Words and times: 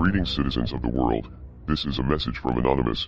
Greetings, 0.00 0.34
citizens 0.34 0.72
of 0.72 0.80
the 0.80 0.88
world. 0.88 1.28
This 1.68 1.84
is 1.84 1.98
a 1.98 2.02
message 2.02 2.38
from 2.38 2.56
Anonymous. 2.56 3.06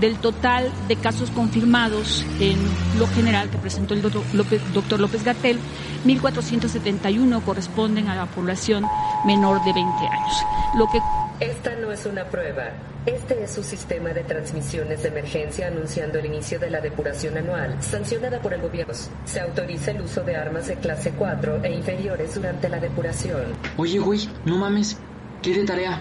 Del 0.00 0.18
total 0.18 0.70
de 0.88 0.96
casos 0.96 1.30
confirmados 1.30 2.24
en 2.40 2.58
lo 2.98 3.06
general 3.08 3.50
que 3.50 3.58
presentó 3.58 3.94
el 3.94 4.02
doctor 4.02 4.22
López, 4.32 4.60
doctor 4.72 5.00
López 5.00 5.24
Gatel, 5.24 5.58
1.471 6.04 7.42
corresponden 7.42 8.08
a 8.08 8.14
la 8.14 8.26
población 8.26 8.84
menor 9.24 9.64
de 9.64 9.72
20 9.72 10.06
años. 10.06 10.44
Lo 10.76 10.88
que 10.88 11.00
esta 11.40 11.76
no 11.76 11.92
es 11.92 12.06
una 12.06 12.24
prueba. 12.24 12.70
Este 13.04 13.42
es 13.44 13.52
su 13.52 13.62
sistema 13.62 14.10
de 14.10 14.24
transmisiones 14.24 15.02
de 15.02 15.08
emergencia 15.08 15.68
anunciando 15.68 16.18
el 16.18 16.26
inicio 16.26 16.58
de 16.58 16.70
la 16.70 16.80
depuración 16.80 17.36
anual, 17.36 17.76
sancionada 17.82 18.40
por 18.40 18.54
el 18.54 18.62
gobierno. 18.62 18.94
Se 19.26 19.40
autoriza 19.40 19.90
el 19.90 20.00
uso 20.00 20.22
de 20.22 20.34
armas 20.34 20.66
de 20.66 20.76
clase 20.76 21.12
4 21.16 21.62
e 21.62 21.74
inferiores 21.74 22.34
durante 22.34 22.70
la 22.70 22.80
depuración. 22.80 23.52
Oye, 23.76 23.98
güey, 23.98 24.28
no 24.46 24.56
mames. 24.56 24.98
¿Qué 25.42 25.54
de 25.54 25.64
tarea? 25.64 26.00